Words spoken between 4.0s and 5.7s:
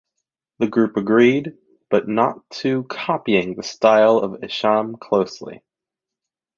of Esham closely.